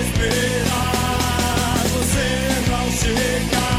Esperar, 0.00 1.82
você 1.92 2.70
não 2.70 2.90
chega. 2.92 3.71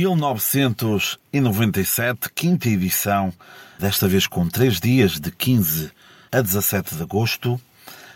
...1997, 0.00 2.30
quinta 2.34 2.70
edição, 2.70 3.30
desta 3.78 4.08
vez 4.08 4.26
com 4.26 4.48
três 4.48 4.80
dias, 4.80 5.20
de 5.20 5.30
15 5.30 5.92
a 6.32 6.40
17 6.40 6.94
de 6.94 7.02
agosto. 7.02 7.60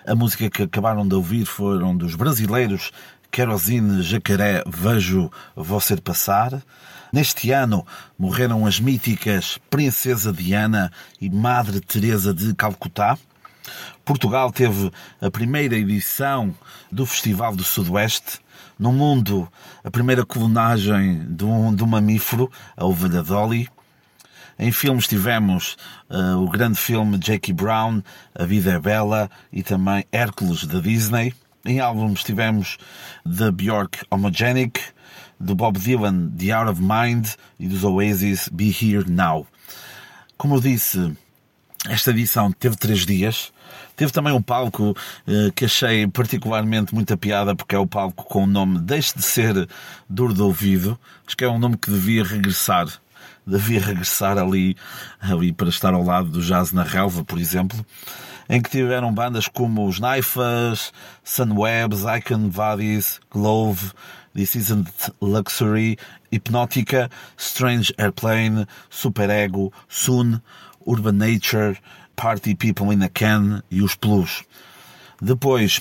A 0.06 0.14
música 0.14 0.48
que 0.48 0.62
acabaram 0.62 1.06
de 1.06 1.14
ouvir 1.14 1.44
foram 1.44 1.94
dos 1.94 2.14
brasileiros 2.14 2.90
Querosine 3.30 4.02
Jacaré 4.02 4.64
Vejo 4.66 5.30
Você 5.54 5.98
Passar. 5.98 6.62
Neste 7.12 7.50
ano 7.50 7.86
morreram 8.18 8.64
as 8.64 8.80
míticas 8.80 9.58
Princesa 9.68 10.32
Diana 10.32 10.90
e 11.20 11.28
Madre 11.28 11.80
Teresa 11.80 12.32
de 12.32 12.54
Calcutá. 12.54 13.18
Portugal 14.04 14.52
teve 14.52 14.90
a 15.20 15.30
primeira 15.30 15.76
edição 15.76 16.54
do 16.92 17.06
Festival 17.06 17.56
do 17.56 17.64
Sudoeste. 17.64 18.38
No 18.78 18.92
mundo, 18.92 19.50
a 19.82 19.90
primeira 19.90 20.26
clonagem 20.26 21.24
de 21.28 21.44
um, 21.44 21.74
de 21.74 21.82
um 21.82 21.86
mamífero, 21.86 22.50
a 22.76 22.84
ovelha 22.84 23.22
Dolly. 23.22 23.68
Em 24.58 24.70
filmes 24.70 25.08
tivemos 25.08 25.76
uh, 26.10 26.36
o 26.38 26.48
grande 26.50 26.78
filme 26.78 27.18
Jackie 27.18 27.52
Brown, 27.52 28.02
A 28.34 28.44
Vida 28.44 28.72
é 28.72 28.78
Bela 28.78 29.30
e 29.52 29.62
também 29.62 30.04
Hércules 30.12 30.66
da 30.66 30.80
Disney. 30.80 31.34
Em 31.64 31.80
álbuns 31.80 32.22
tivemos 32.22 32.76
The 33.24 33.50
Bjork 33.50 34.00
Homogenic, 34.10 34.80
do 35.40 35.54
Bob 35.54 35.78
Dylan 35.78 36.30
The 36.36 36.52
Out 36.52 36.72
of 36.72 36.82
Mind 36.82 37.28
e 37.58 37.66
dos 37.66 37.82
Oasis 37.82 38.48
Be 38.52 38.68
Here 38.68 39.10
Now. 39.10 39.46
Como 40.36 40.56
eu 40.56 40.60
disse, 40.60 41.16
esta 41.88 42.10
edição 42.10 42.50
teve 42.50 42.76
três 42.76 43.04
dias. 43.04 43.52
Teve 43.96 44.10
também 44.10 44.32
um 44.32 44.42
palco 44.42 44.96
eh, 45.26 45.50
que 45.54 45.66
achei 45.66 46.06
particularmente 46.06 46.94
muita 46.94 47.16
piada, 47.16 47.54
porque 47.54 47.74
é 47.74 47.78
o 47.78 47.86
palco 47.86 48.24
com 48.24 48.44
o 48.44 48.46
nome 48.46 48.78
Deixe 48.78 49.14
de 49.14 49.22
Ser 49.22 49.68
Duro 50.08 50.34
de 50.34 50.42
Ouvido. 50.42 50.98
Acho 51.26 51.36
que 51.36 51.44
é 51.44 51.48
um 51.48 51.58
nome 51.58 51.76
que 51.76 51.90
devia 51.90 52.24
regressar. 52.24 52.86
Devia 53.46 53.80
regressar 53.80 54.38
ali, 54.38 54.76
ali 55.20 55.52
para 55.52 55.68
estar 55.68 55.92
ao 55.92 56.02
lado 56.02 56.28
do 56.28 56.40
Jazz 56.40 56.72
na 56.72 56.82
Relva, 56.82 57.24
por 57.24 57.38
exemplo. 57.38 57.84
Em 58.48 58.60
que 58.60 58.70
tiveram 58.70 59.12
bandas 59.12 59.46
como 59.46 59.86
os 59.86 60.00
Naifas, 60.00 60.92
Sunwebs, 61.22 62.02
Icon 62.18 62.48
Bodies, 62.48 63.20
Glove, 63.30 63.92
This 64.34 64.54
Isn't 64.54 64.90
Luxury, 65.20 65.96
Hipnótica, 66.32 67.10
Strange 67.36 67.94
Airplane, 67.96 68.66
Super 68.90 69.30
Ego, 69.30 69.72
Soon, 69.88 70.40
Urban 70.86 71.12
Nature, 71.12 71.76
Party 72.16 72.54
People 72.54 72.92
in 72.92 73.02
a 73.02 73.08
Can 73.08 73.62
e 73.70 73.82
os 73.82 73.94
Plus. 73.94 74.44
Depois, 75.20 75.80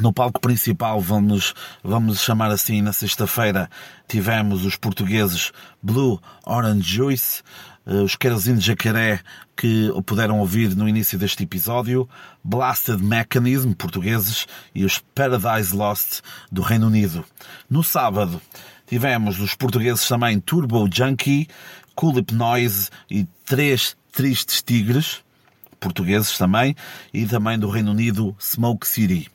no 0.00 0.12
palco 0.12 0.40
principal, 0.40 1.00
vamos, 1.00 1.54
vamos 1.82 2.20
chamar 2.20 2.50
assim, 2.50 2.80
na 2.80 2.92
sexta-feira, 2.92 3.68
tivemos 4.08 4.64
os 4.64 4.76
portugueses 4.76 5.52
Blue 5.82 6.20
Orange 6.46 6.82
Juice, 6.82 7.42
eh, 7.86 7.94
os 7.94 8.16
Querosene 8.16 8.58
de 8.58 8.66
Jacaré, 8.66 9.20
que 9.56 9.90
puderam 10.06 10.38
ouvir 10.38 10.74
no 10.74 10.88
início 10.88 11.18
deste 11.18 11.42
episódio, 11.42 12.08
Blasted 12.42 13.02
Mechanism, 13.02 13.72
portugueses, 13.72 14.46
e 14.74 14.84
os 14.84 15.00
Paradise 15.14 15.74
Lost, 15.74 16.20
do 16.50 16.62
Reino 16.62 16.86
Unido. 16.86 17.24
No 17.68 17.84
sábado, 17.84 18.40
tivemos 18.86 19.38
os 19.38 19.54
portugueses 19.54 20.08
também 20.08 20.40
Turbo 20.40 20.88
Junkie, 20.90 21.46
Coolip 21.94 22.32
Noise 22.32 22.90
e 23.10 23.26
Três 23.44 23.96
Tristes 24.12 24.62
Tigres, 24.62 25.22
portugueses 25.78 26.36
também, 26.36 26.76
e 27.12 27.26
também 27.26 27.58
do 27.58 27.68
Reino 27.68 27.92
Unido, 27.92 28.36
Smoke 28.38 28.86
City. 28.86 29.28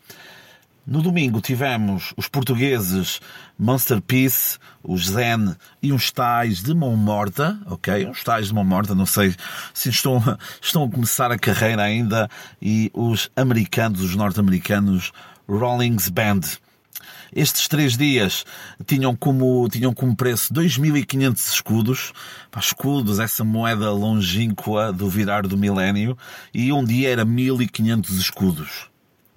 No 0.85 1.01
domingo 1.01 1.41
tivemos 1.41 2.13
os 2.15 2.27
portugueses 2.27 3.19
Monster 3.57 3.99
Peace, 4.01 4.59
os 4.83 5.07
Zen 5.07 5.55
e 5.81 5.91
uns 5.91 6.11
tais 6.11 6.61
de 6.61 6.75
mão 6.75 6.95
morta, 6.95 7.59
ok? 7.65 8.05
Uns 8.05 8.23
tais 8.23 8.49
de 8.49 8.53
mão 8.53 8.63
morta, 8.63 8.93
não 8.93 9.07
sei 9.07 9.33
se 9.73 9.89
estão, 9.89 10.21
estão 10.61 10.83
a 10.83 10.89
começar 10.89 11.31
a 11.31 11.39
carreira 11.39 11.81
ainda, 11.81 12.29
e 12.61 12.91
os 12.93 13.31
americanos, 13.35 14.01
os 14.01 14.15
norte-americanos 14.15 15.11
Rollings 15.49 16.07
Band. 16.09 16.41
Estes 17.35 17.67
três 17.67 17.97
dias 17.97 18.45
tinham 18.85 19.15
como, 19.15 19.67
tinham 19.69 19.93
como 19.93 20.15
preço 20.15 20.53
2.500 20.53 21.37
escudos, 21.37 22.13
Pá, 22.51 22.59
escudos, 22.59 23.19
essa 23.19 23.43
moeda 23.43 23.91
longínqua 23.91 24.91
do 24.93 25.09
virar 25.09 25.47
do 25.47 25.57
milénio, 25.57 26.17
e 26.53 26.71
um 26.71 26.83
dia 26.83 27.09
era 27.09 27.25
1.500 27.25 28.09
escudos, 28.17 28.89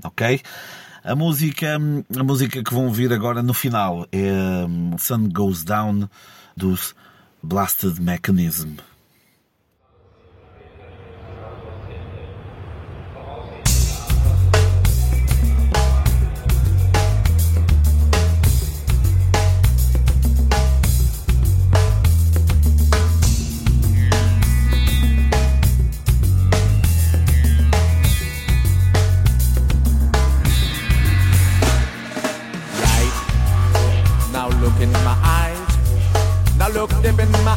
ok? 0.03 0.41
A 1.05 1.15
música, 1.15 1.77
a 1.77 2.25
música 2.25 2.63
que 2.63 2.75
vão 2.75 2.87
ouvir 2.87 3.13
agora 3.13 3.43
no 3.43 3.55
final 3.55 4.07
é 4.13 4.67
hum, 4.69 4.97
Sun 4.99 5.29
Goes 5.31 5.65
Down 5.65 6.09
dos 6.57 6.95
Blasted 7.43 8.01
Mechanism. 8.01 8.77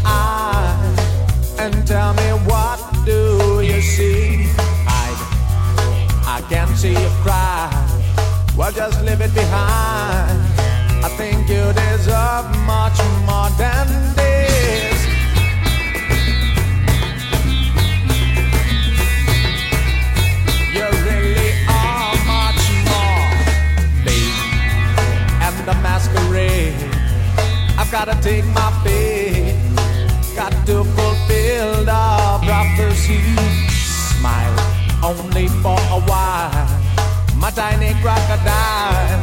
and 0.06 1.88
tell 1.88 2.14
me 2.14 2.30
what 2.50 2.80
do 3.06 3.62
you 3.62 3.82
see? 3.82 4.48
I, 4.88 5.08
I 6.26 6.42
can 6.50 6.68
see 6.76 6.92
you 6.92 7.10
cry. 7.24 7.70
Well, 8.58 8.72
just 8.72 9.02
leave 9.02 9.22
it 9.22 9.34
behind. 9.34 10.40
I 11.04 11.10
think 11.18 11.50
you 11.50 11.74
deserve 11.74 12.46
much 12.66 12.98
more 13.26 13.50
than. 13.58 14.21
only 35.20 35.48
for 35.48 35.78
a 35.98 36.00
while. 36.08 36.68
My 37.36 37.52
tiny 37.52 37.94
crocodile, 38.02 39.20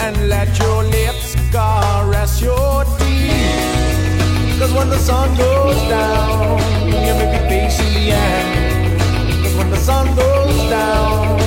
and 0.00 0.28
let 0.28 0.48
your 0.58 0.82
lips 0.82 1.36
caress 1.52 2.40
your 2.40 2.84
teeth. 2.98 4.58
Cause 4.58 4.72
when 4.72 4.88
the 4.90 4.98
sun 4.98 5.36
goes 5.36 5.80
down, 5.88 6.58
you 6.86 6.92
may 6.92 7.14
be 7.32 7.48
facing 7.48 7.94
the 7.94 8.12
end. 8.12 9.00
Cause 9.42 9.54
when 9.54 9.70
the 9.70 9.76
sun 9.76 10.06
goes 10.16 10.56
down, 10.70 11.43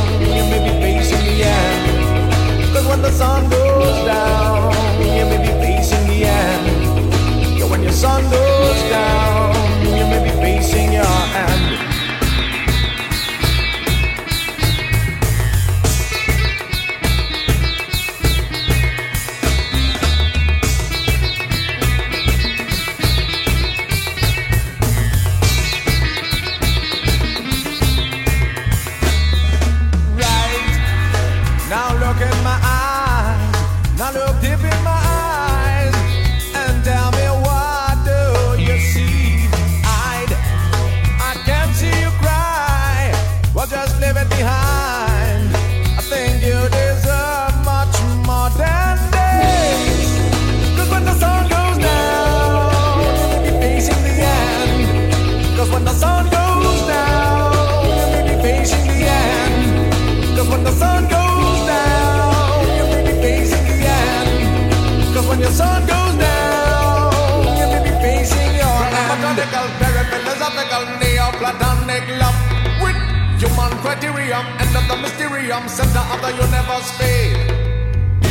blood 71.35 71.59
platonic 71.59 72.07
love 72.19 72.35
with 72.81 72.95
human 73.39 73.71
criterion, 73.83 74.45
and 74.59 74.75
of 74.75 74.87
the 74.87 74.97
mysterium, 75.01 75.67
center 75.67 75.99
of 75.99 76.19
the 76.21 76.31
universe 76.31 76.91
fade. 76.97 77.35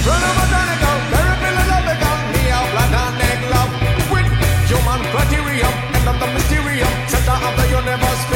Chronomechanical, 0.03 0.97
periphilosophical, 1.13 2.17
neo 2.33 2.61
blood 2.73 2.93
and 2.97 3.13
platonic 3.13 3.41
love 3.53 3.73
with 4.13 4.29
human 4.71 5.01
criterion, 5.13 5.75
and 5.97 6.09
of 6.09 6.17
the 6.21 6.29
mysterium, 6.33 6.93
center 7.09 7.37
of 7.47 7.53
the 7.61 7.67
universe 7.69 8.25
fade. 8.31 8.36